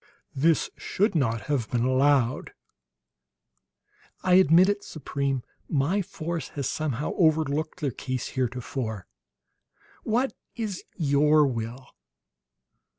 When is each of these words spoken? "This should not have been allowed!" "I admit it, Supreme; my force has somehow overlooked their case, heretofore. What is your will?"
"This 0.35 0.71
should 0.77 1.13
not 1.13 1.41
have 1.41 1.69
been 1.69 1.83
allowed!" 1.85 2.53
"I 4.23 4.33
admit 4.33 4.67
it, 4.67 4.83
Supreme; 4.83 5.43
my 5.69 6.01
force 6.01 6.47
has 6.57 6.67
somehow 6.67 7.11
overlooked 7.17 7.81
their 7.81 7.91
case, 7.91 8.29
heretofore. 8.29 9.05
What 10.01 10.33
is 10.55 10.83
your 10.97 11.45
will?" 11.45 11.85